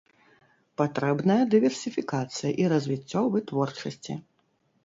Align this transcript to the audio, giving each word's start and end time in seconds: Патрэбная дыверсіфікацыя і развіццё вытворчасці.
Патрэбная 0.81 1.35
дыверсіфікацыя 1.53 2.51
і 2.65 2.67
развіццё 2.73 3.21
вытворчасці. 3.37 4.19